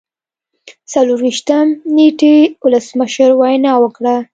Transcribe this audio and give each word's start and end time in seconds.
څلور 0.91 1.19
ویشتم 1.25 1.67
نیټې 1.95 2.35
ولسمشر 2.63 3.29
وینا 3.39 3.73
وکړه. 3.79 4.15